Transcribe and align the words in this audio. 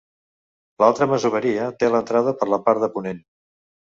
L'altra 0.83 1.07
masoveria 1.11 1.67
té 1.83 1.91
l'entrada 1.95 2.35
per 2.39 2.49
la 2.53 2.61
part 2.69 2.85
de 2.87 2.89
ponent. 2.97 3.23